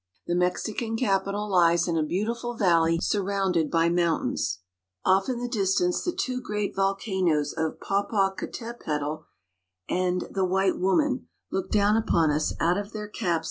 [0.25, 4.61] The Mexican capital lies in a beautiful valley surrounded by mountains.
[5.05, 9.25] Off in the dis tance, the two great volcanoes of Popocatepetl
[9.87, 13.35] and the White Woman look down upon us out of their caps of THE CAPITAL
[13.35, 13.39] CITY.